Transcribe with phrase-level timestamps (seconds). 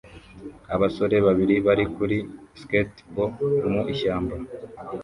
[0.75, 2.17] Abasore babiri bari kuri
[2.61, 3.23] skatebo
[3.71, 4.35] mu ishyamba